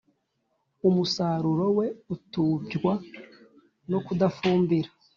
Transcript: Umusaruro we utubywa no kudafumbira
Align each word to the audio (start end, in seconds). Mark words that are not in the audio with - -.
Umusaruro 0.87 1.65
we 1.77 1.87
utubywa 2.15 2.93
no 3.91 3.99
kudafumbira 4.05 4.89